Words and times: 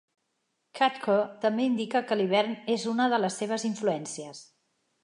Kakko 0.79 1.17
també 1.43 1.67
indica 1.73 2.03
que 2.09 2.19
l'hivern 2.23 2.59
és 2.79 2.87
una 2.95 3.09
de 3.17 3.21
les 3.23 3.39
seves 3.45 3.69
influències. 3.73 4.45